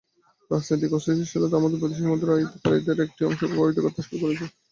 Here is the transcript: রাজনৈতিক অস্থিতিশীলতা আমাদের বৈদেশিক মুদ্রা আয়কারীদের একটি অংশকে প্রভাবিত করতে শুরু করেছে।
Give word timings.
রাজনৈতিক 0.51 0.91
অস্থিতিশীলতা 0.93 1.55
আমাদের 1.57 1.79
বৈদেশিক 1.81 2.07
মুদ্রা 2.07 2.33
আয়কারীদের 2.35 2.97
একটি 3.05 3.21
অংশকে 3.25 3.51
প্রভাবিত 3.51 3.77
করতে 3.81 4.01
শুরু 4.01 4.17
করেছে। 4.23 4.45